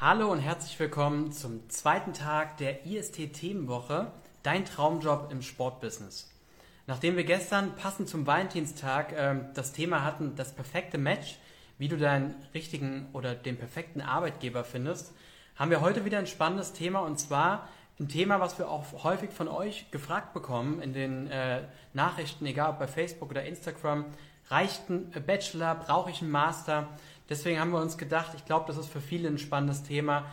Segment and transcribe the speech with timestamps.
[0.00, 4.12] Hallo und herzlich willkommen zum zweiten Tag der IST Themenwoche,
[4.44, 6.32] dein Traumjob im Sportbusiness.
[6.86, 11.40] Nachdem wir gestern passend zum Valentinstag äh, das Thema hatten, das perfekte Match,
[11.78, 15.12] wie du deinen richtigen oder den perfekten Arbeitgeber findest,
[15.56, 17.66] haben wir heute wieder ein spannendes Thema und zwar
[17.98, 21.62] ein Thema, was wir auch häufig von euch gefragt bekommen in den äh,
[21.92, 24.04] Nachrichten, egal ob bei Facebook oder Instagram.
[24.48, 25.74] Reicht ein Bachelor?
[25.74, 26.88] Brauche ich einen Master?
[27.28, 30.24] Deswegen haben wir uns gedacht, ich glaube, das ist für viele ein spannendes Thema.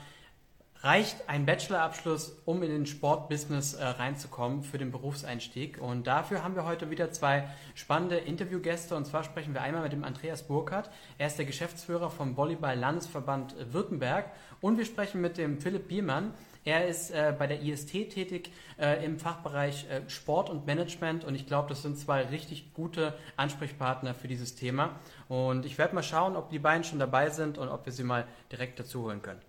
[0.81, 5.81] Reicht ein Bachelorabschluss, um in den Sportbusiness äh, reinzukommen für den Berufseinstieg?
[5.81, 8.95] Und dafür haben wir heute wieder zwei spannende Interviewgäste.
[8.95, 10.91] Und zwar sprechen wir einmal mit dem Andreas Burkhardt.
[11.17, 14.29] Er ist der Geschäftsführer vom Volleyball-Landesverband Württemberg.
[14.61, 16.33] Und wir sprechen mit dem Philipp Biermann.
[16.65, 21.35] Er ist äh, bei der IST tätig äh, im Fachbereich äh, Sport und Management und
[21.35, 24.99] ich glaube, das sind zwei richtig gute Ansprechpartner für dieses Thema.
[25.29, 28.03] Und ich werde mal schauen, ob die beiden schon dabei sind und ob wir sie
[28.03, 29.41] mal direkt dazu holen können.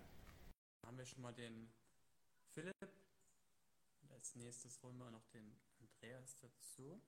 [0.82, 1.72] Dann haben wir schon mal den
[2.52, 2.74] Philipp
[4.02, 7.00] und als nächstes holen wir noch den Andreas dazu.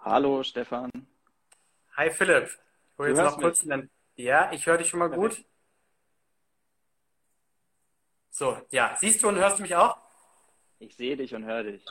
[0.00, 0.90] Hallo Stefan.
[2.00, 2.46] Hi Philipp.
[2.46, 3.90] Ich hole jetzt noch kurz einen.
[4.16, 5.44] Ja, ich höre dich schon mal gut.
[8.30, 8.96] So, ja.
[8.98, 9.98] Siehst du und hörst du mich auch?
[10.78, 11.84] Ich sehe dich und höre dich.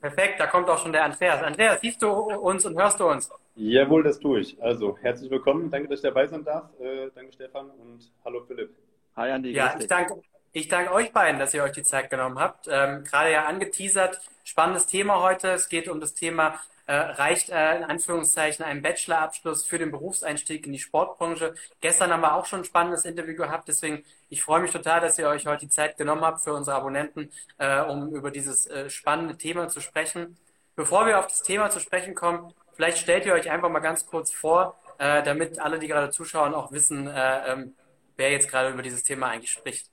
[0.00, 1.42] Perfekt, da kommt auch schon der Andreas.
[1.42, 3.30] Andreas, siehst du uns und hörst du uns?
[3.56, 4.62] Jawohl, das tue ich.
[4.62, 5.70] Also, herzlich willkommen.
[5.70, 6.70] Danke, dass ich dabei sein darf.
[6.80, 7.68] Äh, danke, Stefan.
[7.68, 8.74] Und hallo, Philipp.
[9.14, 9.50] Hi, Andi.
[9.52, 10.22] Ja, ich danke,
[10.52, 12.66] ich danke euch beiden, dass ihr euch die Zeit genommen habt.
[12.66, 14.22] Ähm, gerade ja angeteasert.
[14.48, 15.48] Spannendes Thema heute.
[15.48, 20.64] Es geht um das Thema äh, reicht äh, in Anführungszeichen ein Bachelorabschluss für den Berufseinstieg
[20.66, 21.56] in die Sportbranche.
[21.80, 25.18] Gestern haben wir auch schon ein spannendes Interview gehabt, deswegen ich freue mich total, dass
[25.18, 28.88] ihr euch heute die Zeit genommen habt für unsere Abonnenten, äh, um über dieses äh,
[28.88, 30.36] spannende Thema zu sprechen.
[30.76, 34.06] Bevor wir auf das Thema zu sprechen kommen, vielleicht stellt ihr euch einfach mal ganz
[34.06, 37.74] kurz vor, äh, damit alle, die gerade zuschauen, auch wissen, äh, ähm,
[38.16, 39.90] wer jetzt gerade über dieses Thema eigentlich spricht.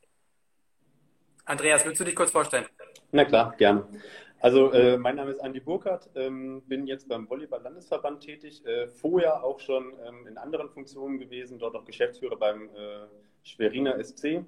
[1.43, 2.67] Andreas, willst du dich kurz vorstellen?
[3.11, 3.87] Na klar, gerne.
[4.43, 9.41] Also äh, mein Name ist Andi Burkhardt, ähm, bin jetzt beim Volleyball-Landesverband tätig, äh, vorher
[9.41, 13.07] auch schon ähm, in anderen Funktionen gewesen, dort auch Geschäftsführer beim äh,
[13.43, 14.43] Schweriner SC,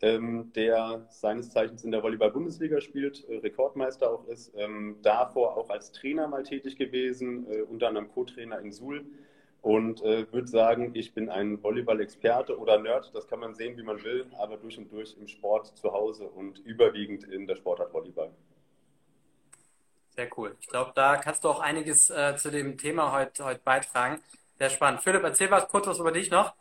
[0.00, 5.70] ähm, der seines Zeichens in der Volleyball-Bundesliga spielt, äh, Rekordmeister auch ist, ähm, davor auch
[5.70, 9.06] als Trainer mal tätig gewesen, äh, unter anderem Co-Trainer in Suhl
[9.62, 13.84] und äh, würde sagen, ich bin ein Volleyball-Experte oder Nerd, das kann man sehen, wie
[13.84, 17.94] man will, aber durch und durch im Sport zu Hause und überwiegend in der Sportart
[17.94, 18.32] Volleyball.
[20.18, 20.56] Sehr cool.
[20.60, 24.20] Ich glaube, da kannst du auch einiges äh, zu dem Thema heute, heute beitragen.
[24.58, 25.00] Sehr spannend.
[25.00, 26.56] Philipp, erzähl mal kurz was über dich noch.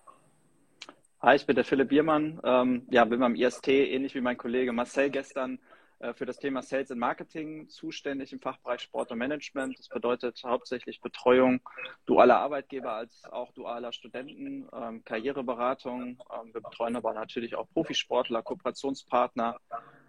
[1.24, 2.40] Hi, ich bin der Philipp Biermann.
[2.44, 5.58] Ähm, ja, bin beim IST, ähnlich wie mein Kollege Marcel gestern,
[5.98, 9.80] äh, für das Thema Sales and Marketing zuständig im Fachbereich Sport und Management.
[9.80, 11.60] Das bedeutet hauptsächlich Betreuung
[12.06, 16.22] dualer Arbeitgeber als auch dualer Studenten, ähm, Karriereberatung.
[16.32, 19.60] Ähm, wir betreuen aber natürlich auch Profisportler, Kooperationspartner,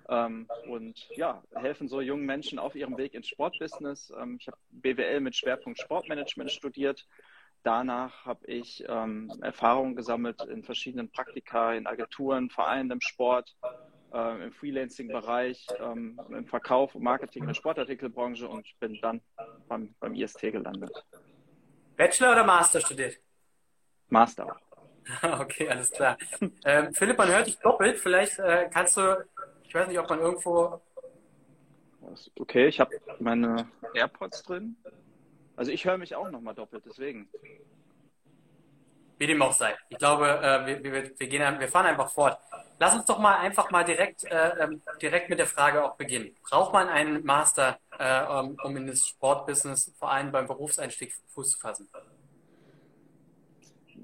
[0.08, 4.12] ähm, und ja, helfen so jungen Menschen auf ihrem Weg ins Sportbusiness.
[4.18, 7.06] Ähm, ich habe BWL mit Schwerpunkt Sportmanagement studiert.
[7.62, 13.56] Danach habe ich ähm, Erfahrungen gesammelt in verschiedenen Praktika, in Agenturen, Vereinen im Sport,
[14.12, 19.20] äh, im Freelancing-Bereich, ähm, im Verkauf und Marketing in der Sportartikelbranche und bin dann
[19.68, 21.04] beim, beim IST gelandet.
[21.96, 23.18] Bachelor oder Master studiert?
[24.08, 24.56] Master.
[25.22, 26.18] Okay, alles klar.
[26.66, 27.98] Ähm, Philipp, man hört dich doppelt.
[27.98, 29.16] Vielleicht äh, kannst du
[29.68, 30.80] ich weiß nicht, ob man irgendwo.
[32.38, 34.76] Okay, ich habe meine AirPods drin.
[35.56, 37.28] Also ich höre mich auch nochmal doppelt, deswegen.
[39.18, 39.76] Wie dem auch sei.
[39.90, 42.38] Ich glaube, äh, wir, wir, wir, gehen, wir fahren einfach fort.
[42.78, 46.34] Lass uns doch mal einfach mal direkt, äh, ähm, direkt mit der Frage auch beginnen.
[46.48, 48.22] Braucht man einen Master, äh,
[48.64, 51.90] um in das Sportbusiness vor allem beim Berufseinstieg Fuß zu fassen?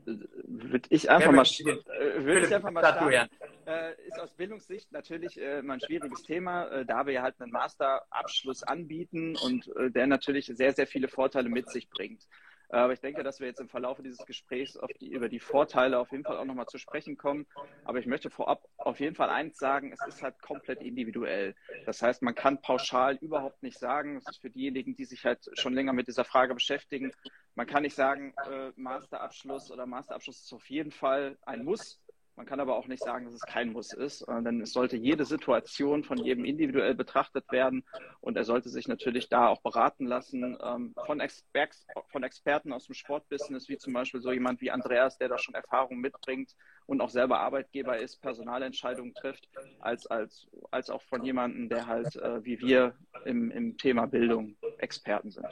[0.04, 3.30] würde ich einfach mal, äh, würde ich einfach mal starten.
[3.66, 7.52] Äh, ist aus Bildungssicht natürlich äh, mal ein schwieriges Thema, äh, da wir halt einen
[7.52, 12.26] Masterabschluss anbieten und äh, der natürlich sehr, sehr viele Vorteile mit sich bringt.
[12.68, 15.98] Äh, aber ich denke, dass wir jetzt im Verlauf dieses Gesprächs die, über die Vorteile
[15.98, 17.46] auf jeden Fall auch nochmal zu sprechen kommen.
[17.84, 21.54] Aber ich möchte vorab auf jeden Fall eins sagen, es ist halt komplett individuell.
[21.86, 25.48] Das heißt, man kann pauschal überhaupt nicht sagen, das ist für diejenigen, die sich halt
[25.54, 27.12] schon länger mit dieser Frage beschäftigen,
[27.54, 32.00] man kann nicht sagen, äh, Masterabschluss oder Masterabschluss ist auf jeden Fall ein Muss.
[32.36, 35.24] Man kann aber auch nicht sagen, dass es kein Muss ist, denn es sollte jede
[35.24, 37.84] Situation von jedem individuell betrachtet werden
[38.20, 41.68] und er sollte sich natürlich da auch beraten lassen ähm, von, Exper
[42.08, 45.54] von Experten aus dem Sportbusiness, wie zum Beispiel so jemand wie Andreas, der da schon
[45.54, 49.48] Erfahrung mitbringt und auch selber Arbeitgeber ist, Personalentscheidungen trifft,
[49.78, 54.56] als, als, als auch von jemandem, der halt äh, wie wir im, im Thema Bildung
[54.78, 55.46] Experten sind.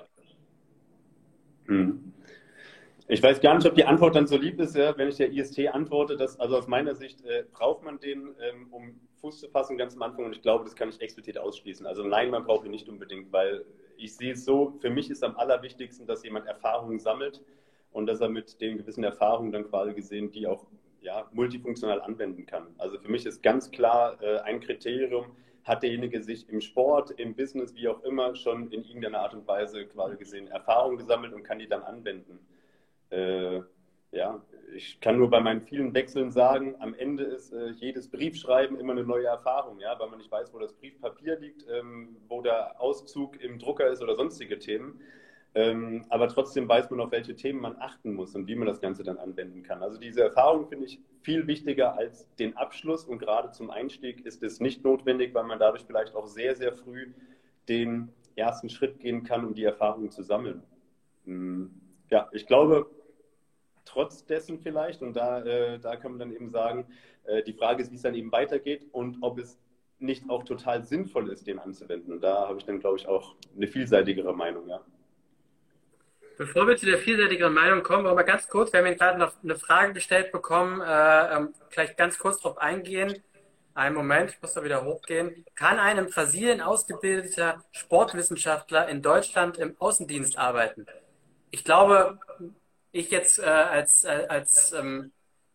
[1.67, 2.12] Hm.
[3.08, 5.32] Ich weiß gar nicht, ob die Antwort dann so lieb ist, ja, wenn ich der
[5.32, 6.16] IST antworte.
[6.16, 9.94] Dass, also aus meiner Sicht äh, braucht man den, ähm, um Fuß zu fassen, ganz
[9.94, 10.25] am Anfang.
[10.25, 11.87] Und ich glaube, das kann ich explizit ausschließen.
[11.87, 13.64] Also nein, man braucht ihn nicht unbedingt, weil
[13.96, 17.43] ich sehe es so, für mich ist am allerwichtigsten, dass jemand Erfahrungen sammelt
[17.93, 20.66] und dass er mit den gewissen Erfahrungen dann quasi gesehen, die auch
[21.00, 22.69] ja, multifunktional anwenden kann.
[22.78, 25.26] Also für mich ist ganz klar äh, ein Kriterium,
[25.64, 29.46] hat derjenige sich im Sport, im Business, wie auch immer, schon in irgendeiner Art und
[29.46, 32.38] Weise quasi gesehen Erfahrungen gesammelt und kann die dann anwenden.
[33.12, 33.61] Äh,
[34.11, 34.43] ja,
[34.75, 38.93] ich kann nur bei meinen vielen Wechseln sagen, am Ende ist äh, jedes Briefschreiben immer
[38.93, 42.81] eine neue Erfahrung, ja, weil man nicht weiß, wo das Briefpapier liegt, ähm, wo der
[42.81, 45.00] Auszug im Drucker ist oder sonstige Themen.
[45.55, 48.81] Ähm, aber trotzdem weiß man, auf welche Themen man achten muss und wie man das
[48.81, 49.82] Ganze dann anwenden kann.
[49.82, 54.43] Also diese Erfahrung finde ich viel wichtiger als den Abschluss und gerade zum Einstieg ist
[54.43, 57.12] es nicht notwendig, weil man dadurch vielleicht auch sehr, sehr früh
[57.69, 60.62] den ersten Schritt gehen kann, um die Erfahrung zu sammeln.
[61.26, 61.70] Hm,
[62.11, 62.87] ja, ich glaube,
[63.92, 66.86] trotz dessen vielleicht, und da, äh, da kann man dann eben sagen,
[67.24, 69.58] äh, die Frage ist, wie es dann eben weitergeht und ob es
[69.98, 72.12] nicht auch total sinnvoll ist, den anzuwenden.
[72.12, 74.80] Und da habe ich dann, glaube ich, auch eine vielseitigere Meinung, ja.
[76.38, 79.32] Bevor wir zu der vielseitigeren Meinung kommen, wollen wir ganz kurz, wir haben gerade noch
[79.42, 83.22] eine Frage gestellt bekommen, äh, ähm, vielleicht ganz kurz darauf eingehen.
[83.74, 85.44] Einen Moment, ich muss da wieder hochgehen.
[85.54, 90.86] Kann ein in Brasilien ausgebildeter Sportwissenschaftler in Deutschland im Außendienst arbeiten?
[91.50, 92.18] Ich glaube,
[92.92, 95.12] ich jetzt äh, als, äh, als ähm,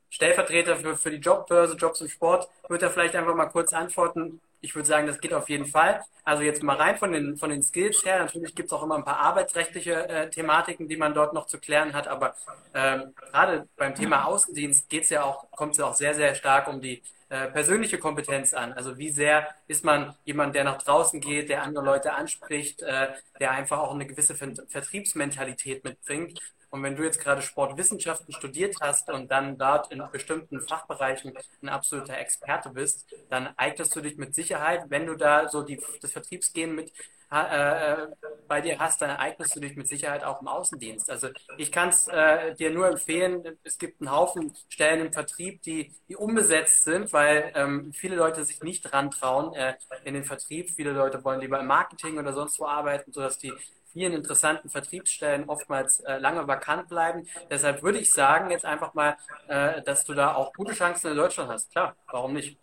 [0.09, 4.41] Stellvertreter für, für die Jobbörse, Jobs im Sport, würde da vielleicht einfach mal kurz antworten,
[4.59, 6.03] ich würde sagen, das geht auf jeden Fall.
[6.23, 8.19] Also jetzt mal rein von den, von den Skills her.
[8.19, 11.59] Natürlich gibt es auch immer ein paar arbeitsrechtliche äh, Thematiken, die man dort noch zu
[11.59, 12.07] klären hat.
[12.07, 12.35] Aber
[12.73, 16.67] ähm, gerade beim Thema Außendienst geht's ja auch, kommt es ja auch sehr, sehr stark
[16.67, 18.73] um die äh, persönliche Kompetenz an.
[18.73, 23.09] Also wie sehr ist man jemand, der nach draußen geht, der andere Leute anspricht, äh,
[23.39, 26.39] der einfach auch eine gewisse Vertriebsmentalität mitbringt.
[26.69, 31.69] Und wenn du jetzt gerade Sportwissenschaften studiert hast und dann dort in bestimmten Fachbereichen ein
[31.69, 36.11] absoluter Experte bist, dann eignest du dich mit Sicherheit, wenn du da so die, das
[36.11, 36.91] Vertriebsgehen mit
[37.29, 38.07] äh,
[38.47, 41.09] bei dir hast, dann eignest du dich mit Sicherheit auch im Außendienst.
[41.09, 45.61] Also ich kann es äh, dir nur empfehlen, es gibt einen Haufen Stellen im Vertrieb,
[45.63, 49.75] die, die unbesetzt sind, weil ähm, viele Leute sich nicht rantrauen äh,
[50.05, 50.69] in den Vertrieb.
[50.69, 53.53] Viele Leute wollen lieber im Marketing oder sonst wo arbeiten, sodass die
[53.91, 57.27] vielen interessanten Vertriebsstellen oftmals äh, lange vakant bleiben.
[57.49, 61.17] Deshalb würde ich sagen, jetzt einfach mal, äh, dass du da auch gute Chancen in
[61.17, 61.71] Deutschland hast.
[61.71, 62.57] Klar, warum nicht?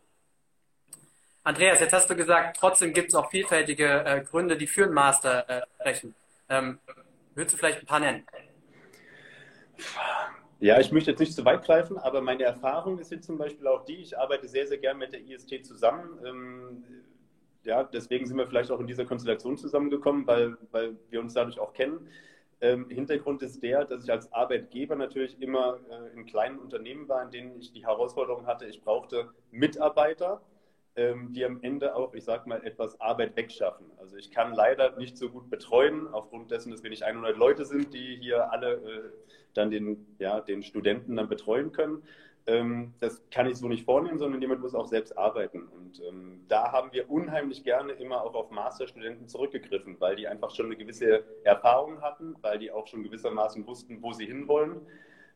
[1.45, 4.95] Andreas, jetzt hast du gesagt, trotzdem gibt es auch vielfältige äh, Gründe, die für einen
[4.95, 6.15] Master äh, sprechen.
[6.49, 6.79] Ähm,
[7.35, 8.27] würdest du vielleicht ein paar nennen?
[10.61, 13.67] Ja, ich möchte jetzt nicht zu weit greifen, aber meine Erfahrung ist jetzt zum Beispiel
[13.67, 16.19] auch die, ich arbeite sehr, sehr gern mit der IST zusammen.
[16.25, 16.85] Ähm,
[17.65, 21.59] ja, deswegen sind wir vielleicht auch in dieser Konstellation zusammengekommen, weil, weil wir uns dadurch
[21.59, 22.09] auch kennen.
[22.63, 27.23] Ähm, Hintergrund ist der, dass ich als Arbeitgeber natürlich immer äh, in kleinen Unternehmen war,
[27.23, 30.41] in denen ich die Herausforderung hatte, ich brauchte Mitarbeiter,
[30.97, 33.87] ähm, die am Ende auch, ich sag mal, etwas Arbeit wegschaffen.
[33.99, 37.65] Also ich kann leider nicht so gut betreuen, aufgrund dessen, dass wir nicht 100 Leute
[37.65, 39.03] sind, die hier alle äh,
[39.55, 42.03] dann den, ja, den Studenten dann betreuen können
[42.47, 45.63] ähm, das kann ich so nicht vornehmen, sondern jemand muss auch selbst arbeiten.
[45.63, 50.51] Und ähm, da haben wir unheimlich gerne immer auch auf Masterstudenten zurückgegriffen, weil die einfach
[50.51, 54.83] schon eine gewisse Erfahrung hatten, weil die auch schon gewissermaßen wussten, wo sie hinwollen.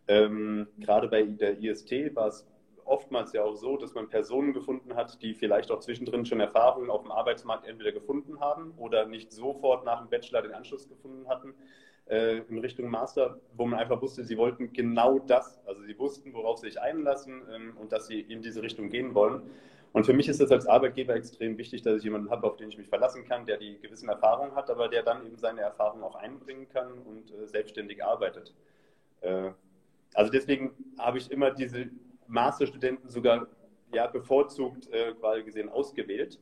[0.06, 2.46] Ähm, gerade bei der IST war es
[2.88, 6.90] oftmals ja auch so, dass man Personen gefunden hat, die vielleicht auch zwischendrin schon Erfahrungen
[6.90, 11.28] auf dem Arbeitsmarkt entweder gefunden haben oder nicht sofort nach dem Bachelor den Anschluss gefunden
[11.28, 11.54] hatten
[12.08, 15.60] äh, in Richtung Master, wo man einfach wusste, sie wollten genau das.
[15.66, 19.14] Also sie wussten, worauf sie sich einlassen ähm, und dass sie in diese Richtung gehen
[19.14, 19.42] wollen.
[19.92, 22.68] Und für mich ist es als Arbeitgeber extrem wichtig, dass ich jemanden habe, auf den
[22.68, 26.02] ich mich verlassen kann, der die gewissen Erfahrungen hat, aber der dann eben seine Erfahrungen
[26.02, 28.54] auch einbringen kann und äh, selbstständig arbeitet.
[29.20, 29.50] Äh,
[30.14, 31.90] also deswegen habe ich immer diese
[32.28, 33.48] Masterstudenten sogar
[33.92, 36.38] ja, bevorzugt äh, quasi gesehen ausgewählt.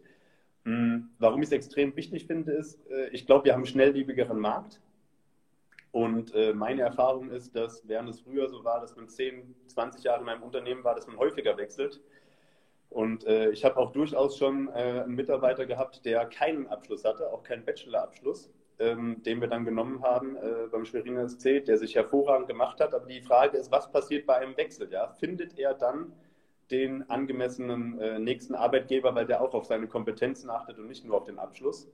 [0.65, 1.11] Mhm.
[1.19, 4.81] Warum ich es extrem wichtig finde, ist, äh, ich glaube, wir haben einen schnelllebigeren Markt.
[5.93, 10.05] Und äh, meine Erfahrung ist, dass während es früher so war, dass man 10, 20
[10.05, 12.03] Jahre in einem Unternehmen war, dass man häufiger wechselt.
[12.91, 17.33] Und äh, ich habe auch durchaus schon äh, einen Mitarbeiter gehabt, der keinen Abschluss hatte,
[17.33, 21.95] auch keinen Bachelorabschluss, ähm, den wir dann genommen haben äh, beim Schweriner SC, der sich
[21.95, 22.95] hervorragend gemacht hat.
[22.95, 24.91] Aber die Frage ist, was passiert bei einem Wechsel?
[24.91, 25.09] Ja?
[25.09, 26.13] Findet er dann
[26.71, 31.17] den angemessenen äh, nächsten Arbeitgeber, weil der auch auf seine Kompetenzen achtet und nicht nur
[31.17, 31.89] auf den Abschluss?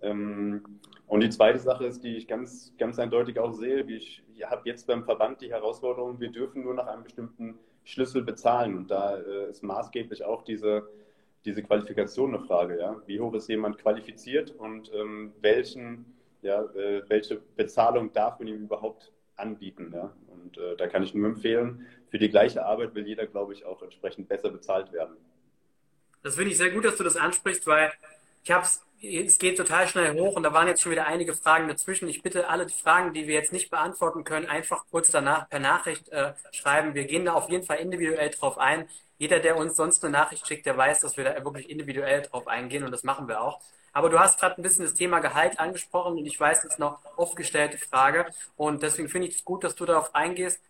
[0.00, 4.22] Ähm, und die zweite Sache ist, die ich ganz, ganz eindeutig auch sehe, wie ich,
[4.34, 8.76] ich habe jetzt beim Verband die Herausforderung, wir dürfen nur nach einem bestimmten Schlüssel bezahlen.
[8.76, 10.88] Und da äh, ist maßgeblich auch diese,
[11.44, 12.78] diese Qualifikation eine Frage.
[12.78, 12.96] Ja?
[13.06, 16.06] Wie hoch ist jemand qualifiziert und ähm, welchen
[16.42, 19.92] ja, äh, welche Bezahlung darf man ihm überhaupt anbieten.
[19.94, 20.12] Ja?
[20.28, 23.64] Und äh, da kann ich nur empfehlen, für die gleiche Arbeit will jeder, glaube ich,
[23.64, 25.16] auch entsprechend besser bezahlt werden.
[26.22, 27.92] Das finde ich sehr gut, dass du das ansprichst, weil
[28.44, 31.34] ich habe es, es geht total schnell hoch und da waren jetzt schon wieder einige
[31.34, 32.08] Fragen dazwischen.
[32.08, 35.58] Ich bitte alle die Fragen, die wir jetzt nicht beantworten können, einfach kurz danach per
[35.58, 36.94] Nachricht äh, schreiben.
[36.94, 38.88] Wir gehen da auf jeden Fall individuell drauf ein.
[39.18, 42.46] Jeder, der uns sonst eine Nachricht schickt, der weiß, dass wir da wirklich individuell drauf
[42.46, 43.60] eingehen und das machen wir auch.
[43.92, 46.78] Aber du hast gerade ein bisschen das Thema Gehalt angesprochen und ich weiß, das ist
[46.78, 50.60] noch oft gestellte Frage und deswegen finde ich es gut, dass du darauf eingehst.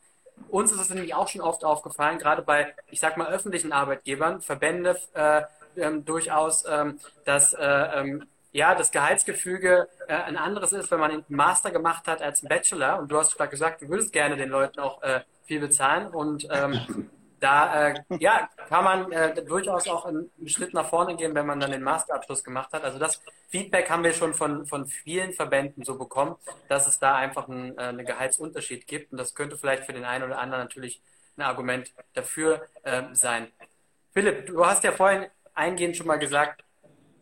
[0.49, 4.41] Uns ist es nämlich auch schon oft aufgefallen, gerade bei, ich sag mal, öffentlichen Arbeitgebern,
[4.41, 5.43] Verbände äh,
[5.77, 11.11] ähm, durchaus, ähm, dass äh, ähm, ja, das Gehaltsgefüge äh, ein anderes ist, wenn man
[11.11, 12.99] einen Master gemacht hat als einen Bachelor.
[12.99, 16.09] Und du hast gerade gesagt, du würdest gerne den Leuten auch äh, viel bezahlen.
[16.09, 17.11] Und ähm,
[17.43, 21.59] da äh, ja, kann man äh, durchaus auch einen, Schritt nach vorne gehen, wenn man
[21.59, 22.85] dann den Masterabschluss gemacht hat.
[22.85, 26.37] Also das Feedback haben wir schon von, von vielen Verbänden so bekommen,
[26.69, 29.11] dass es da einfach einen, äh, einen Gehaltsunterschied gibt.
[29.11, 31.03] Und das könnte vielleicht für den einen oder anderen natürlich
[31.37, 33.49] ein Argument dafür äh, sein.
[34.13, 36.63] Philipp, du hast ja vorhin eingehend schon mal gesagt,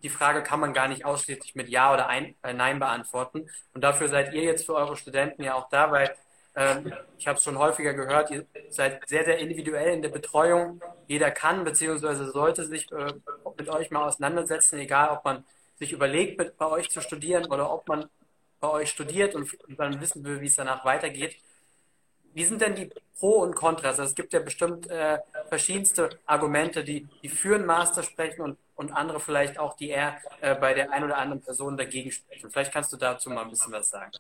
[0.02, 3.48] die Frage kann man gar nicht ausschließlich mit Ja oder äh, Nein beantworten.
[3.72, 6.14] Und dafür seid ihr jetzt für eure Studenten ja auch da, weil ähm,
[7.16, 10.80] ich habe es schon häufiger gehört, ihr seid sehr, sehr individuell in der Betreuung.
[11.06, 12.30] Jeder kann bzw.
[12.30, 13.12] sollte sich äh,
[13.56, 15.44] mit euch mal auseinandersetzen, egal ob man
[15.78, 18.08] sich überlegt, bei euch zu studieren oder ob man
[18.60, 21.36] bei euch studiert und, dann wissen will, wie es danach weitergeht.
[22.34, 23.98] Wie sind denn die Pro und Kontras?
[23.98, 28.58] Also es gibt ja bestimmt äh, verschiedenste Argumente, die, die für einen Master sprechen und,
[28.76, 32.50] und andere vielleicht auch, die eher äh, bei der einen oder anderen Person dagegen sprechen.
[32.50, 34.12] Vielleicht kannst du dazu mal ein bisschen was sagen.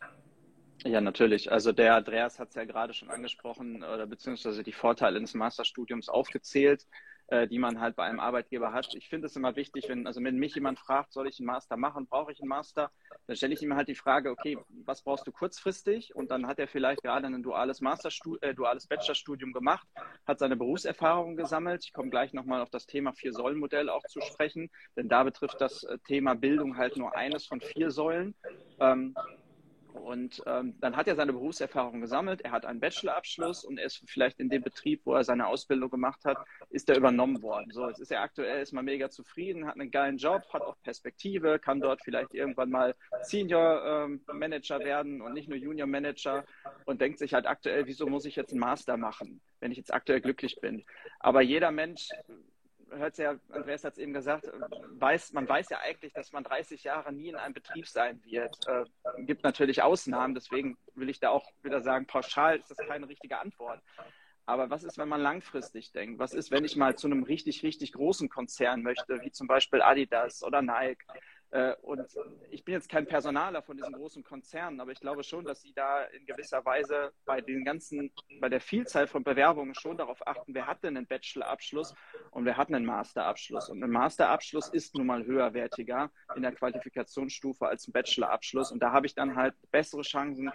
[0.84, 1.52] Ja, natürlich.
[1.52, 6.08] Also der Andreas hat es ja gerade schon angesprochen oder beziehungsweise die Vorteile des Masterstudiums
[6.08, 6.86] aufgezählt,
[7.26, 8.94] äh, die man halt bei einem Arbeitgeber hat.
[8.94, 11.76] Ich finde es immer wichtig, wenn, also wenn mich jemand fragt, soll ich einen Master
[11.76, 12.90] machen, brauche ich einen Master,
[13.26, 14.56] dann stelle ich ihm halt die Frage, okay,
[14.86, 16.14] was brauchst du kurzfristig?
[16.16, 19.86] Und dann hat er vielleicht gerade ein duales Masterstudium, äh, duales Bachelorstudium gemacht,
[20.26, 21.84] hat seine Berufserfahrung gesammelt.
[21.84, 25.84] Ich komme gleich nochmal auf das Thema Vier-Säulen-Modell auch zu sprechen, denn da betrifft das
[25.84, 28.34] äh, Thema Bildung halt nur eines von vier Säulen.
[28.80, 29.14] Ähm,
[29.94, 34.02] und ähm, dann hat er seine Berufserfahrung gesammelt, er hat einen Bachelorabschluss und er ist
[34.06, 36.38] vielleicht in dem Betrieb, wo er seine Ausbildung gemacht hat,
[36.70, 37.70] ist er übernommen worden.
[37.70, 40.76] So, jetzt ist er aktuell, ist mal mega zufrieden, hat einen geilen Job, hat auch
[40.82, 46.44] Perspektive, kann dort vielleicht irgendwann mal Senior ähm, Manager werden und nicht nur Junior Manager
[46.86, 49.92] und denkt sich halt aktuell, wieso muss ich jetzt einen Master machen, wenn ich jetzt
[49.92, 50.84] aktuell glücklich bin.
[51.18, 52.08] Aber jeder Mensch
[52.90, 54.50] hört ja, Andreas hat es eben gesagt,
[54.98, 58.56] weiß, man weiß ja eigentlich, dass man 30 Jahre nie in einem Betrieb sein wird.
[58.66, 58.84] Äh,
[59.24, 63.38] gibt natürlich Ausnahmen, deswegen will ich da auch wieder sagen, pauschal ist das keine richtige
[63.38, 63.80] Antwort.
[64.46, 66.18] Aber was ist, wenn man langfristig denkt?
[66.18, 69.80] Was ist, wenn ich mal zu einem richtig, richtig großen Konzern möchte, wie zum Beispiel
[69.80, 71.04] Adidas oder Nike?
[71.52, 72.06] Äh, und
[72.50, 75.72] ich bin jetzt kein Personaler von diesen großen Konzernen, aber ich glaube schon, dass sie
[75.72, 80.54] da in gewisser Weise bei den ganzen, bei der Vielzahl von Bewerbungen schon darauf achten,
[80.54, 81.94] wer hat denn einen Bachelorabschluss
[82.30, 83.68] und wer hat einen Masterabschluss.
[83.68, 88.70] Und ein Masterabschluss ist nun mal höherwertiger in der Qualifikationsstufe als ein Bachelorabschluss.
[88.70, 90.52] Und da habe ich dann halt bessere Chancen,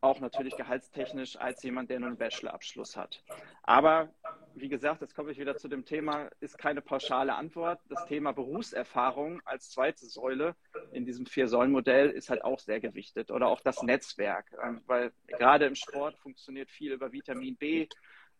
[0.00, 3.22] auch natürlich gehaltstechnisch als jemand, der nur einen Bachelorabschluss hat.
[3.62, 4.14] Aber
[4.56, 7.78] wie gesagt, jetzt komme ich wieder zu dem Thema, ist keine pauschale Antwort.
[7.88, 10.56] Das Thema Berufserfahrung als zweite Säule
[10.92, 15.66] in diesem Vier-Säulen-Modell ist halt auch sehr gewichtet oder auch das Netzwerk, ähm, weil gerade
[15.66, 17.86] im Sport funktioniert viel über Vitamin B.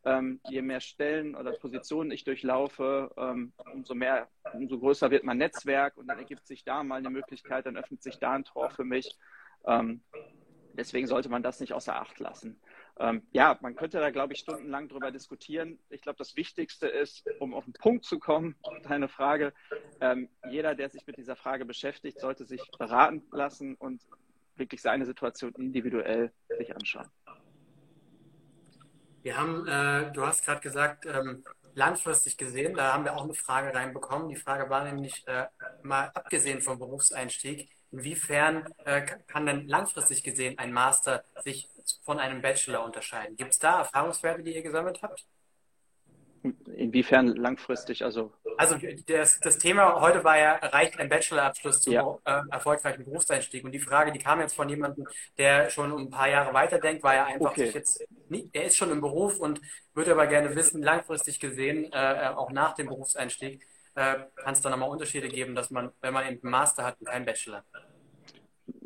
[0.05, 5.39] Ähm, je mehr Stellen oder Positionen ich durchlaufe, ähm, umso mehr, umso größer wird mein
[5.39, 8.71] Netzwerk und dann ergibt sich da mal eine Möglichkeit, dann öffnet sich da ein Tor
[8.71, 9.19] für mich.
[10.75, 12.61] Deswegen sollte man das nicht außer Acht lassen.
[12.99, 15.79] Ähm, ja, man könnte da, glaube ich, stundenlang drüber diskutieren.
[15.91, 18.57] Ich glaube, das Wichtigste ist, um auf den Punkt zu kommen,
[18.89, 19.53] deine Frage,
[20.01, 24.03] ähm, jeder, der sich mit dieser Frage beschäftigt, sollte sich beraten lassen und
[24.57, 27.09] wirklich seine Situation individuell sich anschauen.
[29.23, 33.35] Wir haben, äh, du hast gerade gesagt, ähm, langfristig gesehen, da haben wir auch eine
[33.35, 34.29] Frage reinbekommen.
[34.29, 35.47] Die Frage war nämlich äh,
[35.83, 41.69] mal abgesehen vom Berufseinstieg, Inwiefern äh, kann denn langfristig gesehen ein Master sich
[42.03, 43.37] von einem Bachelor unterscheiden?
[43.37, 45.27] Gibt es da Erfahrungswerte, die ihr gesammelt habt?
[46.77, 48.05] Inwiefern langfristig?
[48.05, 48.77] Also, also
[49.07, 52.19] das, das Thema heute war ja, reicht ein Bachelorabschluss zum ja.
[52.25, 53.65] äh, erfolgreichen Berufseinstieg?
[53.65, 55.07] Und die Frage, die kam jetzt von jemandem,
[55.39, 57.71] der schon um ein paar Jahre weiterdenkt, war ja einfach, okay.
[57.73, 58.07] jetzt,
[58.53, 59.61] er ist schon im Beruf und
[59.95, 64.73] würde aber gerne wissen, langfristig gesehen, äh, auch nach dem Berufseinstieg, äh, kann es dann
[64.73, 67.65] nochmal Unterschiede geben, dass man, wenn man eben einen Master hat und keinen Bachelor?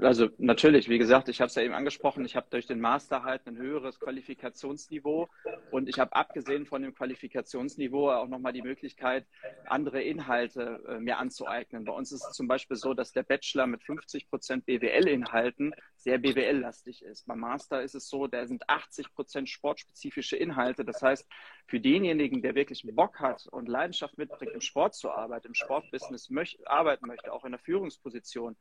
[0.02, 3.22] Also natürlich, wie gesagt, ich habe es ja eben angesprochen, ich habe durch den Master
[3.22, 5.28] halt ein höheres Qualifikationsniveau
[5.70, 9.26] und ich habe abgesehen von dem Qualifikationsniveau auch nochmal die Möglichkeit,
[9.66, 11.84] andere Inhalte äh, mir anzueignen.
[11.84, 16.18] Bei uns ist es zum Beispiel so, dass der Bachelor mit 50 Prozent BWL-Inhalten sehr
[16.18, 17.26] BWL-lastig ist.
[17.26, 20.84] Beim Master ist es so, da sind 80 Prozent sportspezifische Inhalte.
[20.84, 21.28] Das heißt,
[21.66, 26.30] für denjenigen, der wirklich Bock hat und Leidenschaft mitbringt, im Sport zu arbeiten, im Sportbusiness
[26.30, 28.56] möcht arbeiten möchte, auch in der Führungsposition,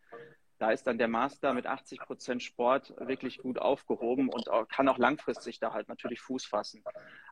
[0.59, 4.97] da ist dann der Master mit 80 Prozent Sport wirklich gut aufgehoben und kann auch
[4.97, 6.83] langfristig da halt natürlich Fuß fassen.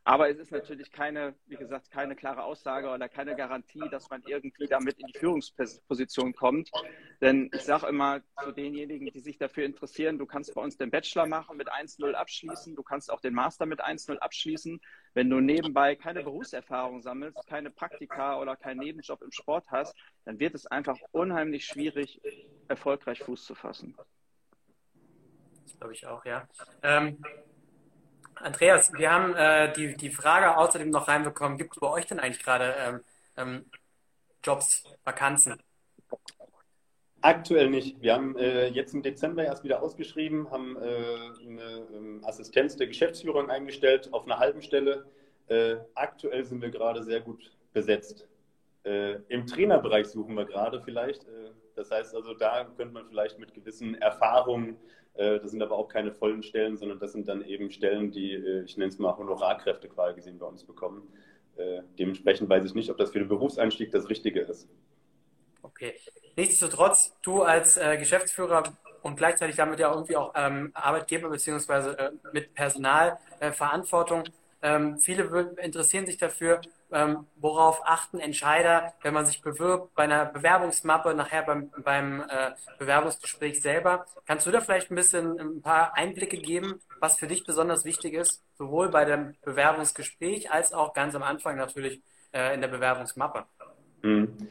[0.08, 4.24] Aber es ist natürlich keine, wie gesagt, keine klare Aussage oder keine Garantie, dass man
[4.26, 6.72] irgendwie damit in die Führungsposition kommt.
[7.20, 10.92] Denn ich sage immer zu denjenigen, die sich dafür interessieren, du kannst bei uns den
[10.92, 14.80] Bachelor machen, mit 1-0 abschließen, du kannst auch den Master mit 1-0 abschließen.
[15.14, 20.40] Wenn du nebenbei keine Berufserfahrung sammelst, keine Praktika oder keinen Nebenjob im Sport hast, dann
[20.40, 22.22] wird es einfach unheimlich schwierig,
[22.70, 23.98] erfolgreich Fuß zu fassen.
[25.66, 26.48] Das glaube ich auch, ja.
[26.82, 27.22] Ähm,
[28.42, 32.20] Andreas, wir haben äh, die, die Frage außerdem noch reinbekommen, gibt es bei euch denn
[32.20, 33.00] eigentlich gerade ähm,
[33.38, 33.66] ähm,
[34.44, 35.62] Jobs, Vakanzen?
[37.22, 38.02] Aktuell nicht.
[38.02, 42.88] Wir haben äh, jetzt im Dezember erst wieder ausgeschrieben, haben äh, eine ähm, Assistenz der
[42.88, 45.06] Geschäftsführung eingestellt auf einer halben Stelle.
[45.48, 48.28] Äh, aktuell sind wir gerade sehr gut besetzt.
[48.84, 51.24] Äh, Im Trainerbereich suchen wir gerade vielleicht.
[51.24, 54.78] Äh, das heißt also, da könnte man vielleicht mit gewissen Erfahrungen,
[55.18, 58.78] das sind aber auch keine vollen Stellen, sondern das sind dann eben Stellen, die, ich
[58.78, 61.08] nenne es mal Honorarkräfte quasi gesehen bei uns bekommen.
[61.98, 64.70] dementsprechend weiß ich nicht, ob das für den Berufseinstieg das Richtige ist.
[65.64, 65.94] Okay.
[66.36, 68.64] Nichtsdestotrotz, du als äh, Geschäftsführer
[69.02, 74.24] und gleichzeitig damit ja irgendwie auch ähm, Arbeitgeber beziehungsweise äh, mit Personalverantwortung,
[74.62, 75.24] äh, ähm, viele
[75.58, 81.44] interessieren sich dafür, ähm, worauf achten Entscheider, wenn man sich bewirbt bei einer Bewerbungsmappe, nachher
[81.44, 84.06] beim, beim äh, Bewerbungsgespräch selber.
[84.26, 88.14] Kannst du da vielleicht ein bisschen ein paar Einblicke geben, was für dich besonders wichtig
[88.14, 92.02] ist, sowohl bei dem Bewerbungsgespräch als auch ganz am Anfang natürlich
[92.32, 93.46] äh, in der Bewerbungsmappe?
[94.02, 94.48] Mhm.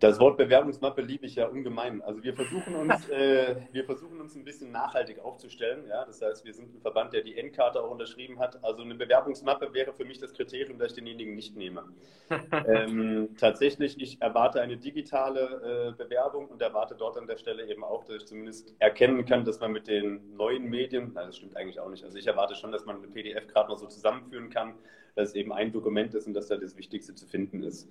[0.00, 2.02] Das Wort Bewerbungsmappe liebe ich ja ungemein.
[2.02, 5.88] Also wir versuchen uns, äh, wir versuchen uns ein bisschen nachhaltig aufzustellen.
[5.88, 6.04] Ja?
[6.04, 8.62] Das heißt, wir sind ein Verband, der die Endkarte auch unterschrieben hat.
[8.62, 11.82] Also eine Bewerbungsmappe wäre für mich das Kriterium, dass ich denjenigen nicht nehme.
[12.68, 17.82] ähm, tatsächlich, ich erwarte eine digitale äh, Bewerbung und erwarte dort an der Stelle eben
[17.82, 21.56] auch, dass ich zumindest erkennen kann, dass man mit den neuen Medien, nein, das stimmt
[21.56, 22.04] eigentlich auch nicht.
[22.04, 24.74] Also ich erwarte schon, dass man eine PDF gerade noch so zusammenführen kann,
[25.16, 27.90] dass es eben ein Dokument ist und dass da das Wichtigste zu finden ist.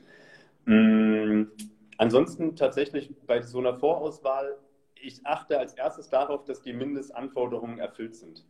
[0.63, 1.47] Mmh.
[1.97, 4.57] Ansonsten tatsächlich bei so einer Vorauswahl,
[4.95, 8.45] ich achte als erstes darauf, dass die Mindestanforderungen erfüllt sind.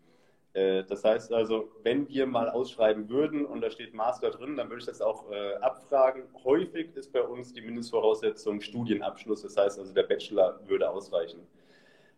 [0.53, 4.69] Äh, das heißt also, wenn wir mal ausschreiben würden und da steht Master drin, dann
[4.69, 6.23] würde ich das auch äh, abfragen.
[6.43, 11.47] Häufig ist bei uns die Mindestvoraussetzung Studienabschluss, das heißt also der Bachelor würde ausreichen.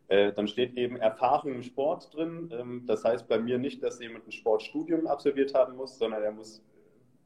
[0.07, 2.49] Äh, dann steht eben Erfahrung im Sport drin.
[2.51, 6.31] Ähm, das heißt bei mir nicht, dass jemand ein Sportstudium absolviert haben muss, sondern er
[6.31, 6.63] muss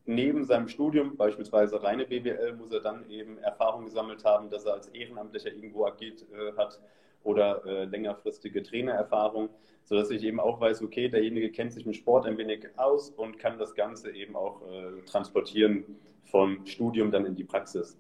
[0.06, 4.74] neben seinem Studium, beispielsweise reine BWL, muss er dann eben Erfahrung gesammelt haben, dass er
[4.74, 6.80] als Ehrenamtlicher irgendwo agiert äh, hat
[7.24, 9.50] oder äh, längerfristige Trainererfahrung,
[9.84, 13.40] sodass ich eben auch weiß, okay, derjenige kennt sich mit Sport ein wenig aus und
[13.40, 15.86] kann das Ganze eben auch äh, transportieren
[16.26, 17.98] vom Studium dann in die Praxis.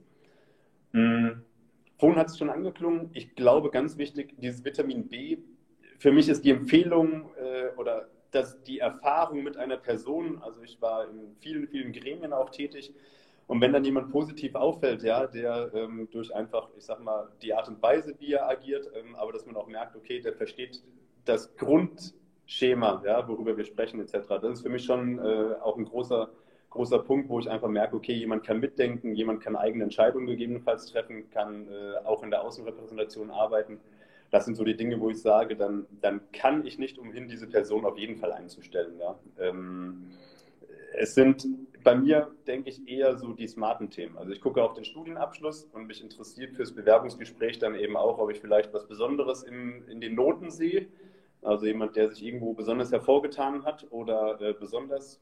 [0.92, 1.42] Hm.
[1.98, 5.38] Vorhin hat es schon angeklungen, ich glaube ganz wichtig, dieses Vitamin B,
[6.00, 10.82] für mich ist die Empfehlung äh, oder dass die Erfahrung mit einer Person, also ich
[10.82, 12.94] war in vielen, vielen Gremien auch tätig,
[13.46, 17.54] und wenn dann jemand positiv auffällt, ja, der ähm, durch einfach, ich sag mal, die
[17.54, 20.82] Art und Weise, wie er agiert, ähm, aber dass man auch merkt, okay, der versteht
[21.26, 24.28] das Grundschema, ja, worüber wir sprechen, etc.
[24.42, 26.30] Das ist für mich schon äh, auch ein großer,
[26.70, 30.88] großer Punkt, wo ich einfach merke, okay, jemand kann mitdenken, jemand kann eigene Entscheidungen gegebenenfalls
[30.88, 33.80] treffen, kann äh, auch in der Außenrepräsentation arbeiten
[34.34, 37.46] das sind so die Dinge, wo ich sage, dann, dann kann ich nicht umhin, diese
[37.46, 39.00] Person auf jeden Fall einzustellen.
[39.00, 39.20] Ja.
[39.38, 40.08] Ähm,
[40.98, 41.48] es sind
[41.84, 44.18] bei mir, denke ich, eher so die smarten Themen.
[44.18, 48.32] Also ich gucke auf den Studienabschluss und mich interessiert fürs Bewerbungsgespräch dann eben auch, ob
[48.32, 50.88] ich vielleicht was Besonderes in, in den Noten sehe.
[51.44, 55.22] Also jemand, der sich irgendwo besonders hervorgetan hat oder äh, besonders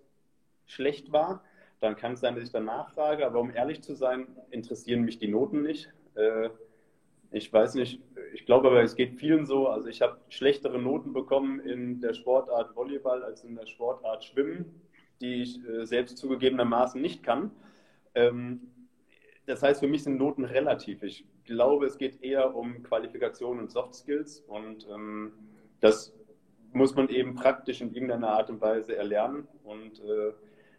[0.67, 1.43] schlecht war.
[1.82, 3.26] Dann kann es sein, dass ich dann nachfrage.
[3.26, 5.91] Aber um ehrlich zu sein, interessieren mich die Noten nicht.
[6.15, 6.50] Äh,
[7.32, 8.02] ich weiß nicht,
[8.34, 9.67] ich glaube aber, es geht vielen so.
[9.67, 14.82] Also ich habe schlechtere Noten bekommen in der Sportart Volleyball als in der Sportart Schwimmen,
[15.22, 17.52] die ich äh, selbst zugegebenermaßen nicht kann.
[18.15, 18.62] Ähm,
[19.46, 21.04] das heißt, für mich sind Noten relativ.
[21.04, 25.34] Ich glaube, es geht eher um Qualifikation und Soft Skills und ähm,
[25.80, 26.13] das
[26.74, 29.48] muss man eben praktisch in irgendeiner Art und Weise erlernen.
[29.63, 30.34] Und äh,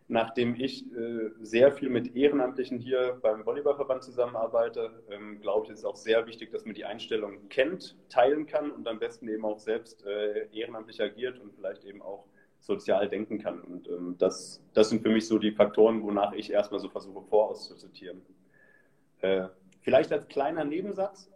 [0.09, 5.81] nachdem ich äh, sehr viel mit Ehrenamtlichen hier beim Volleyballverband zusammenarbeite, ähm, glaube ich, ist
[5.81, 9.45] es auch sehr wichtig, dass man die Einstellung kennt, teilen kann und am besten eben
[9.45, 12.27] auch selbst äh, ehrenamtlich agiert und vielleicht eben auch
[12.61, 13.61] sozial denken kann.
[13.61, 17.23] Und ähm, das, das sind für mich so die Faktoren, wonach ich erstmal so versuche
[17.23, 18.23] vorauszusortieren.
[19.21, 19.49] Äh,
[19.81, 21.31] vielleicht als kleiner Nebensatz,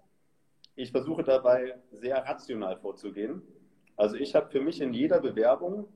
[0.75, 3.43] ich versuche dabei sehr rational vorzugehen.
[3.97, 5.89] Also ich habe für mich in jeder Bewerbung,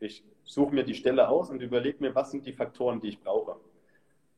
[0.00, 3.20] ich suche mir die Stelle aus und überlege mir, was sind die Faktoren, die ich
[3.20, 3.56] brauche.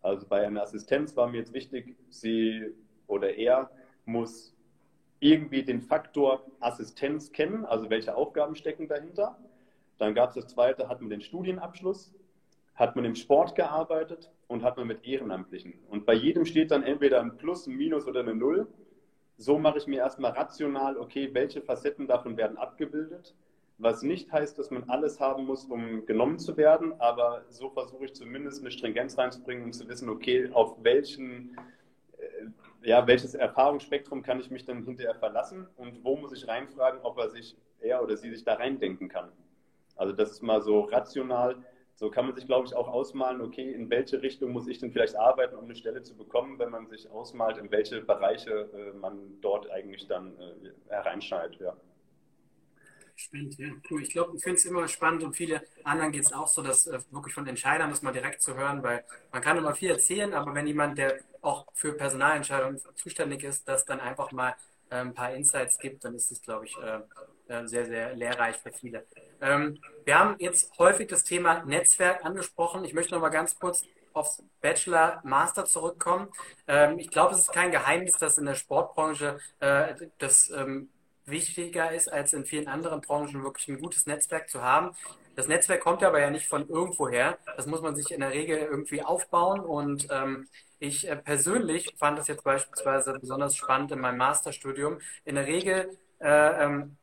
[0.02, 2.74] Also bei einer Assistenz war mir jetzt wichtig, sie
[3.06, 3.70] oder er
[4.04, 4.54] muss
[5.20, 9.38] irgendwie den Faktor Assistenz kennen, also welche Aufgaben stecken dahinter.
[9.98, 12.14] Dann gab es das zweite, hat man den Studienabschluss,
[12.74, 15.74] hat man im Sport gearbeitet und hat man mit Ehrenamtlichen.
[15.88, 18.68] Und bei jedem steht dann entweder ein Plus, ein Minus oder eine Null.
[19.36, 23.34] So mache ich mir erstmal rational, okay, welche Facetten davon werden abgebildet.
[23.80, 28.06] Was nicht heißt, dass man alles haben muss, um genommen zu werden, aber so versuche
[28.06, 31.56] ich zumindest eine Stringenz reinzubringen, um zu wissen, okay, auf welchen,
[32.18, 37.00] äh, ja, welches Erfahrungsspektrum kann ich mich dann hinterher verlassen und wo muss ich reinfragen,
[37.02, 39.30] ob er sich, er oder sie sich da reindenken kann.
[39.94, 41.56] Also das ist mal so rational.
[41.94, 44.92] So kann man sich, glaube ich, auch ausmalen, okay, in welche Richtung muss ich denn
[44.92, 48.96] vielleicht arbeiten, um eine Stelle zu bekommen, wenn man sich ausmalt, in welche Bereiche äh,
[48.96, 51.60] man dort eigentlich dann äh, hereinschneidet.
[51.60, 51.76] Ja.
[53.20, 54.00] Spannend, ja, cool.
[54.02, 56.86] Ich glaube, ich finde es immer spannend und viele anderen geht es auch so, dass
[56.86, 60.32] äh, wirklich von Entscheidern das mal direkt zu hören, weil man kann immer viel erzählen,
[60.34, 64.54] aber wenn jemand, der auch für Personalentscheidungen zuständig ist, das dann einfach mal
[64.90, 67.00] äh, ein paar Insights gibt, dann ist es, glaube ich, äh,
[67.52, 69.04] äh, sehr, sehr lehrreich für viele.
[69.40, 72.84] Ähm, wir haben jetzt häufig das Thema Netzwerk angesprochen.
[72.84, 76.28] Ich möchte noch mal ganz kurz aufs Bachelor, Master zurückkommen.
[76.68, 80.88] Ähm, ich glaube, es ist kein Geheimnis, dass in der Sportbranche äh, das ähm,
[81.30, 84.94] wichtiger ist, als in vielen anderen Branchen wirklich ein gutes Netzwerk zu haben.
[85.36, 87.38] Das Netzwerk kommt aber ja nicht von irgendwoher.
[87.56, 89.60] Das muss man sich in der Regel irgendwie aufbauen.
[89.60, 94.98] Und ähm, ich äh, persönlich fand das jetzt beispielsweise besonders spannend in meinem Masterstudium.
[95.24, 96.96] In der Regel äh, ähm,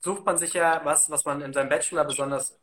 [0.00, 2.58] sucht man sich ja was, was man in seinem Bachelor besonders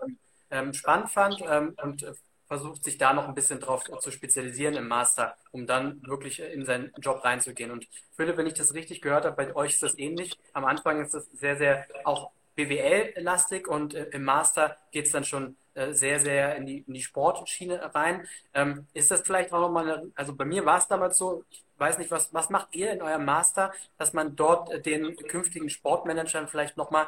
[0.50, 2.06] ähm, spannend fand ähm, und
[2.48, 6.66] versucht sich da noch ein bisschen drauf zu spezialisieren im Master, um dann wirklich in
[6.66, 7.72] seinen Job reinzugehen.
[7.72, 10.38] Und Philipp, wenn ich das richtig gehört habe, bei euch ist das ähnlich.
[10.54, 15.24] Am Anfang ist es sehr, sehr auch BWL-lastig und äh, im Master geht es dann
[15.24, 18.28] schon äh, sehr, sehr in die, in die Sportschiene rein.
[18.54, 22.00] Ähm, ist das vielleicht auch nochmal, also bei mir war es damals so, ich weiß
[22.00, 26.48] nicht, was, was macht ihr in eurem Master, dass man dort äh, den künftigen Sportmanagern
[26.48, 27.08] vielleicht nochmal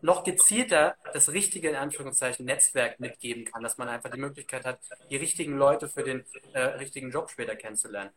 [0.00, 4.80] noch gezielter das richtige, in Anführungszeichen, Netzwerk mitgeben kann, dass man einfach die Möglichkeit hat,
[5.10, 8.10] die richtigen Leute für den äh, richtigen Job später kennenzulernen.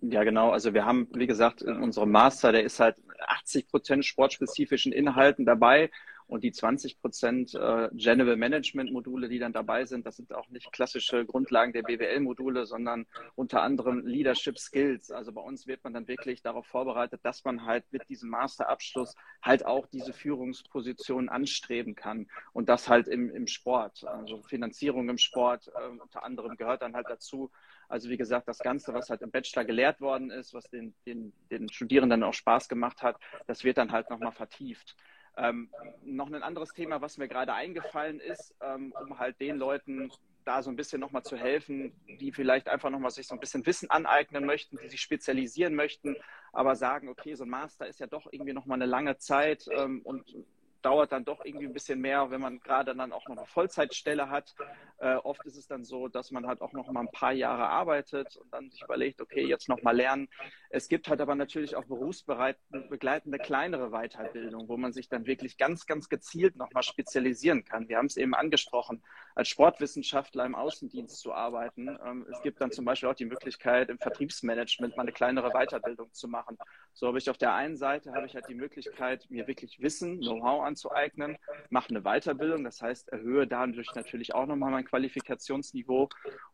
[0.00, 0.50] Ja, genau.
[0.50, 2.96] Also wir haben, wie gesagt, in unserem Master, der ist halt
[3.26, 5.90] 80 Prozent sportspezifischen Inhalten dabei
[6.28, 10.48] und die 20 Prozent äh, General Management Module, die dann dabei sind, das sind auch
[10.50, 15.10] nicht klassische Grundlagen der BWL Module, sondern unter anderem Leadership Skills.
[15.10, 19.14] Also bei uns wird man dann wirklich darauf vorbereitet, dass man halt mit diesem Masterabschluss
[19.42, 22.28] halt auch diese Führungspositionen anstreben kann.
[22.52, 24.04] Und das halt im, im Sport.
[24.04, 27.50] Also Finanzierung im Sport äh, unter anderem gehört dann halt dazu.
[27.88, 31.32] Also wie gesagt, das Ganze, was halt im Bachelor gelehrt worden ist, was den, den,
[31.50, 34.94] den Studierenden auch Spaß gemacht hat, das wird dann halt nochmal vertieft.
[35.38, 35.70] Ähm,
[36.02, 40.10] noch ein anderes Thema, was mir gerade eingefallen ist, ähm, um halt den Leuten
[40.44, 43.66] da so ein bisschen nochmal zu helfen, die vielleicht einfach nochmal sich so ein bisschen
[43.66, 46.16] Wissen aneignen möchten, die sich spezialisieren möchten,
[46.52, 50.00] aber sagen, okay, so ein Master ist ja doch irgendwie nochmal eine lange Zeit ähm,
[50.04, 50.34] und
[50.82, 54.30] dauert dann doch irgendwie ein bisschen mehr, wenn man gerade dann auch noch eine Vollzeitstelle
[54.30, 54.54] hat.
[55.00, 57.68] Äh, oft ist es dann so, dass man halt auch noch mal ein paar Jahre
[57.68, 60.28] arbeitet und dann sich überlegt, okay, jetzt noch mal lernen.
[60.70, 65.86] Es gibt halt aber natürlich auch berufsbegleitende kleinere Weiterbildung, wo man sich dann wirklich ganz,
[65.86, 67.88] ganz gezielt noch mal spezialisieren kann.
[67.88, 69.02] Wir haben es eben angesprochen,
[69.34, 71.96] als Sportwissenschaftler im Außendienst zu arbeiten.
[72.04, 76.12] Ähm, es gibt dann zum Beispiel auch die Möglichkeit, im Vertriebsmanagement mal eine kleinere Weiterbildung
[76.12, 76.58] zu machen.
[76.92, 80.18] So habe ich auf der einen Seite habe ich halt die Möglichkeit, mir wirklich Wissen,
[80.18, 81.38] Know-how anzueignen,
[81.70, 86.08] mache eine Weiterbildung, das heißt, erhöhe dadurch natürlich auch nochmal mein Qualifikationsniveau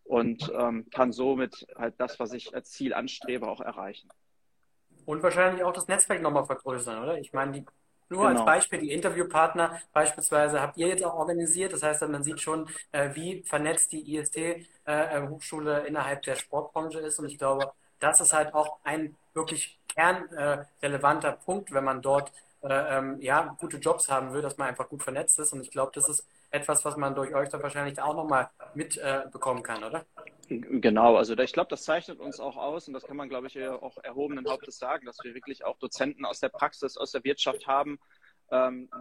[0.05, 4.09] und ähm, kann somit halt das, was ich als Ziel anstrebe, auch erreichen.
[5.07, 7.18] Und wahrscheinlich auch das Netzwerk nochmal vergrößern, oder?
[7.18, 7.64] Ich meine, die,
[8.09, 8.40] nur genau.
[8.40, 11.73] als Beispiel, die Interviewpartner beispielsweise habt ihr jetzt auch organisiert.
[11.73, 17.18] Das heißt, man sieht schon, äh, wie vernetzt die IST-Hochschule äh, innerhalb der Sportbranche ist.
[17.18, 22.99] Und ich glaube, das ist halt auch ein wirklich kernrelevanter Punkt, wenn man dort äh,
[22.99, 25.53] ähm, ja, gute Jobs haben will, dass man einfach gut vernetzt ist.
[25.53, 29.61] Und ich glaube, das ist etwas, was man durch euch dann wahrscheinlich auch nochmal mitbekommen
[29.61, 30.05] äh, kann, oder?
[30.49, 33.61] Genau, also ich glaube, das zeichnet uns auch aus und das kann man, glaube ich,
[33.67, 37.67] auch erhobenen Hauptes sagen, dass wir wirklich auch Dozenten aus der Praxis, aus der Wirtschaft
[37.67, 37.99] haben,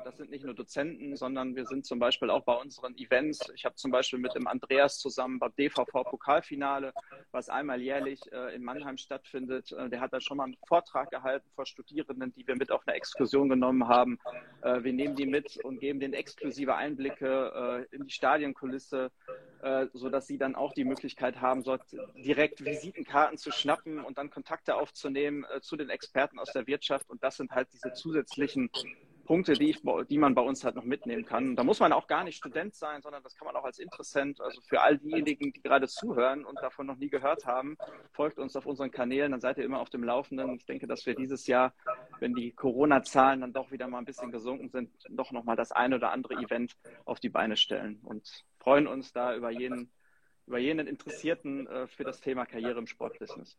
[0.04, 3.52] das sind nicht nur Dozenten, sondern wir sind zum Beispiel auch bei unseren Events.
[3.54, 6.92] Ich habe zum Beispiel mit dem Andreas zusammen beim DVV-Pokalfinale,
[7.32, 9.72] was einmal jährlich äh, in Mannheim stattfindet.
[9.72, 12.82] Äh, der hat da schon mal einen Vortrag gehalten vor Studierenden, die wir mit auf
[12.88, 14.18] eine Exkursion genommen haben.
[14.62, 19.12] Äh, wir nehmen die mit und geben denen exklusive Einblicke in die Stadionkulisse,
[19.94, 21.84] sodass sie dann auch die Möglichkeit haben, dort
[22.16, 27.10] direkt Visitenkarten zu schnappen und dann Kontakte aufzunehmen zu den Experten aus der Wirtschaft.
[27.10, 28.70] Und das sind halt diese zusätzlichen
[29.26, 31.56] Punkte, die, ich, die man bei uns halt noch mitnehmen kann.
[31.56, 34.42] Da muss man auch gar nicht Student sein, sondern das kann man auch als Interessent.
[34.42, 37.78] Also für all diejenigen, die gerade zuhören und davon noch nie gehört haben,
[38.12, 40.56] folgt uns auf unseren Kanälen, dann seid ihr immer auf dem Laufenden.
[40.56, 41.74] Ich denke, dass wir dieses Jahr,
[42.20, 45.96] wenn die Corona-Zahlen dann doch wieder mal ein bisschen gesunken sind, doch nochmal das eine
[45.96, 49.92] oder andere Event auf die Beine stellen und freuen uns da über jeden,
[50.48, 53.58] über jeden Interessierten äh, für das Thema Karriere im Sportbusiness.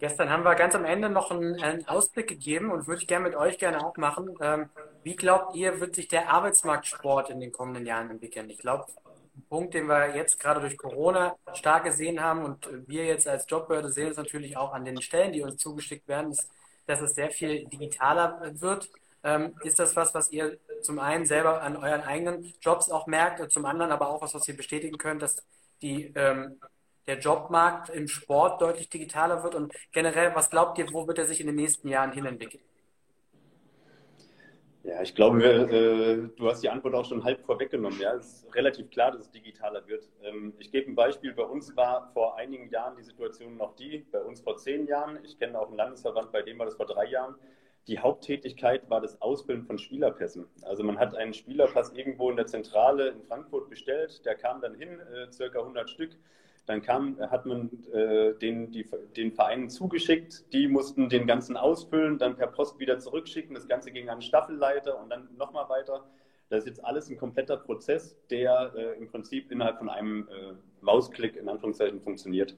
[0.00, 3.28] Gestern haben wir ganz am Ende noch einen, einen Ausblick gegeben und würde ich gerne
[3.28, 4.34] mit euch gerne auch machen.
[4.40, 4.70] Ähm,
[5.02, 8.48] wie glaubt ihr, wird sich der Arbeitsmarktsport in den kommenden Jahren entwickeln?
[8.48, 8.86] Ich glaube,
[9.36, 13.44] ein Punkt, den wir jetzt gerade durch Corona stark gesehen haben und wir jetzt als
[13.46, 16.48] Jobbehörde sehen es natürlich auch an den Stellen, die uns zugeschickt werden, ist,
[16.86, 18.90] dass es sehr viel digitaler wird.
[19.22, 23.52] Ähm, ist das was, was ihr zum einen selber an euren eigenen Jobs auch merkt
[23.52, 25.44] zum anderen aber auch was, was ihr bestätigen könnt, dass
[25.82, 26.58] die ähm,
[27.06, 29.54] der Jobmarkt im Sport deutlich digitaler wird?
[29.54, 32.62] Und generell, was glaubt ihr, wo wird er sich in den nächsten Jahren hin entwickeln?
[34.82, 38.00] Ja, ich glaube, äh, du hast die Antwort auch schon halb vorweggenommen.
[38.00, 40.08] Ja, es ist relativ klar, dass es digitaler wird.
[40.22, 41.34] Ähm, ich gebe ein Beispiel.
[41.34, 45.18] Bei uns war vor einigen Jahren die Situation noch die, bei uns vor zehn Jahren.
[45.22, 47.34] Ich kenne auch einen Landesverband, bei dem war das vor drei Jahren.
[47.88, 50.46] Die Haupttätigkeit war das Ausbilden von Spielerpässen.
[50.62, 54.24] Also man hat einen Spielerpass irgendwo in der Zentrale in Frankfurt bestellt.
[54.24, 56.16] Der kam dann hin, äh, circa 100 Stück.
[56.66, 62.18] Dann kam, hat man äh, den, die, den Vereinen zugeschickt, die mussten den ganzen ausfüllen,
[62.18, 63.54] dann per Post wieder zurückschicken.
[63.54, 66.04] Das Ganze ging an Staffelleiter und dann nochmal weiter.
[66.48, 70.52] Das ist jetzt alles ein kompletter Prozess, der äh, im Prinzip innerhalb von einem äh,
[70.80, 72.54] Mausklick in Anführungszeichen funktioniert.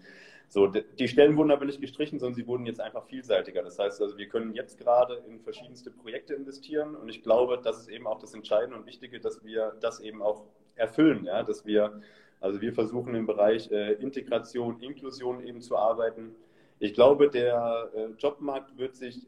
[0.49, 3.63] So, die Stellen wurden aber nicht gestrichen, sondern sie wurden jetzt einfach vielseitiger.
[3.63, 7.81] Das heißt also, wir können jetzt gerade in verschiedenste Projekte investieren und ich glaube, das
[7.81, 11.65] ist eben auch das Entscheidende und Wichtige, dass wir das eben auch erfüllen, ja, dass
[11.65, 12.03] wir
[12.43, 16.35] also wir versuchen im Bereich äh, Integration, Inklusion eben zu arbeiten.
[16.81, 19.27] Ich glaube, der äh, Jobmarkt wird sich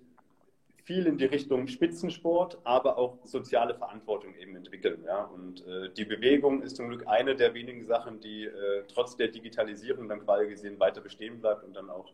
[0.83, 5.03] viel in die Richtung Spitzensport, aber auch soziale Verantwortung eben entwickeln.
[5.07, 5.24] Ja?
[5.24, 9.29] Und äh, die Bewegung ist zum Glück eine der wenigen Sachen, die äh, trotz der
[9.29, 12.12] Digitalisierung dann quasi gesehen weiter bestehen bleibt und dann auch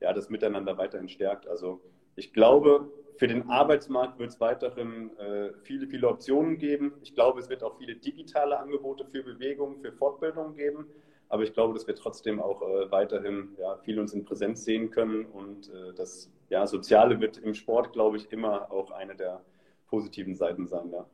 [0.00, 1.46] ja, das Miteinander weiterhin stärkt.
[1.46, 1.80] Also
[2.16, 6.94] ich glaube, für den Arbeitsmarkt wird es weiterhin äh, viele, viele Optionen geben.
[7.02, 10.86] Ich glaube, es wird auch viele digitale Angebote für Bewegung, für Fortbildung geben.
[11.28, 14.90] Aber ich glaube, dass wir trotzdem auch äh, weiterhin ja, viel uns in Präsenz sehen
[14.90, 15.26] können.
[15.26, 19.44] Und äh, das ja, Soziale wird im Sport, glaube ich, immer auch eine der
[19.88, 20.90] positiven Seiten sein.
[20.90, 21.04] Ja.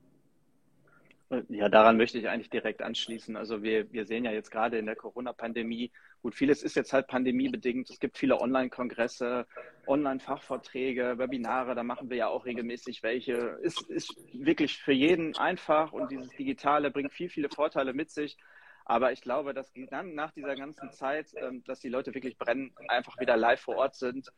[1.48, 3.36] Ja, daran möchte ich eigentlich direkt anschließen.
[3.36, 5.90] Also wir, wir sehen ja jetzt gerade in der Corona-Pandemie,
[6.22, 7.90] gut, vieles ist jetzt halt pandemiebedingt.
[7.90, 9.44] Es gibt viele Online-Kongresse,
[9.88, 13.58] Online-Fachvorträge, Webinare, da machen wir ja auch regelmäßig welche.
[13.62, 18.36] Ist, ist wirklich für jeden einfach und dieses Digitale bringt viel, viele Vorteile mit sich.
[18.84, 22.72] Aber ich glaube, dass dann nach dieser ganzen Zeit, ähm, dass die Leute wirklich brennen,
[22.86, 24.30] einfach wieder live vor Ort sind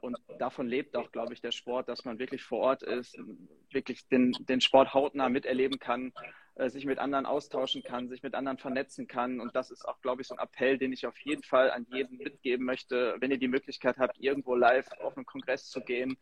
[0.00, 3.18] und davon lebt auch, glaube ich, der Sport, dass man wirklich vor Ort ist,
[3.70, 6.12] wirklich den, den Sport hautnah miterleben kann,
[6.56, 9.40] äh, sich mit anderen austauschen kann, sich mit anderen vernetzen kann.
[9.40, 11.86] Und das ist auch, glaube ich, so ein Appell, den ich auf jeden Fall an
[11.92, 16.16] jeden mitgeben möchte, wenn ihr die Möglichkeit habt, irgendwo live auf einen Kongress zu gehen,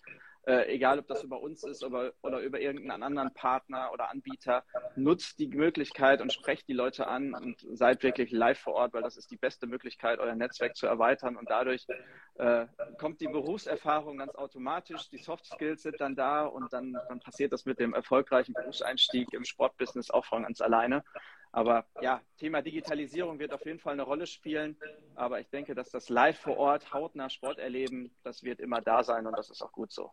[0.46, 4.64] äh, egal ob das über uns ist oder, oder über irgendeinen anderen Partner oder Anbieter,
[4.96, 9.02] nutzt die Möglichkeit und sprecht die Leute an und seid wirklich live vor Ort, weil
[9.02, 11.86] das ist die beste Möglichkeit, euer Netzwerk zu erweitern und dadurch
[12.34, 12.66] äh,
[12.98, 17.52] kommt die Berufserfahrung ganz automatisch, die Soft Skills sind dann da und dann, dann passiert
[17.52, 21.04] das mit dem erfolgreichen Berufseinstieg im Sportbusiness auch von ganz alleine.
[21.52, 24.76] Aber ja, Thema Digitalisierung wird auf jeden Fall eine Rolle spielen.
[25.14, 29.04] Aber ich denke, dass das live vor Ort, hautnah Sport erleben, das wird immer da
[29.04, 30.10] sein und das ist auch gut so.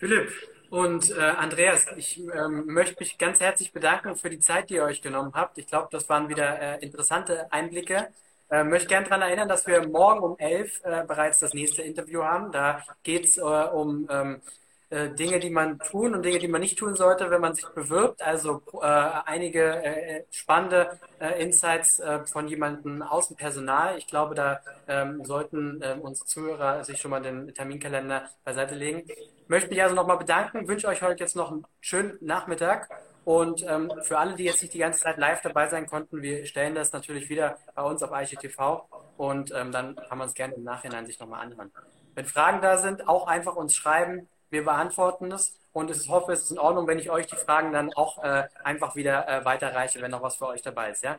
[0.00, 0.32] Philipp
[0.70, 4.84] und äh, Andreas, ich ähm, möchte mich ganz herzlich bedanken für die Zeit, die ihr
[4.84, 5.58] euch genommen habt.
[5.58, 8.08] Ich glaube, das waren wieder äh, interessante Einblicke.
[8.50, 12.22] Äh, möchte gerne daran erinnern, dass wir morgen um 11 äh, bereits das nächste Interview
[12.22, 12.50] haben.
[12.50, 14.40] Da geht es äh, um ähm,
[14.88, 17.66] äh, Dinge, die man tun und Dinge, die man nicht tun sollte, wenn man sich
[17.66, 18.22] bewirbt.
[18.22, 23.98] Also äh, einige äh, spannende äh, Insights äh, von jemandem aus dem Personal.
[23.98, 29.02] Ich glaube, da ähm, sollten äh, unsere Zuhörer sich schon mal den Terminkalender beiseite legen.
[29.50, 32.88] Möchte mich also nochmal bedanken, wünsche euch heute jetzt noch einen schönen Nachmittag.
[33.24, 36.46] Und ähm, für alle, die jetzt nicht die ganze Zeit live dabei sein konnten, wir
[36.46, 38.84] stellen das natürlich wieder bei uns auf IGTV
[39.16, 41.72] und ähm, dann kann man es gerne im Nachhinein sich nochmal anhören.
[42.14, 46.44] Wenn Fragen da sind, auch einfach uns schreiben Wir beantworten es und ich hoffe, es
[46.44, 50.00] ist in Ordnung, wenn ich euch die Fragen dann auch äh, einfach wieder äh, weiterreiche,
[50.00, 51.02] wenn noch was für euch dabei ist.
[51.02, 51.18] Ja?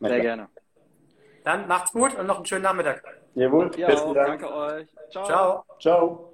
[0.00, 0.48] Sehr gerne.
[1.44, 3.04] Dann macht's gut und noch einen schönen Nachmittag.
[3.34, 4.40] Jawohl, ja, besten Dank.
[4.40, 4.88] Danke euch.
[5.12, 5.24] Ciao.
[5.24, 5.64] Ciao.
[5.78, 6.32] Ciao.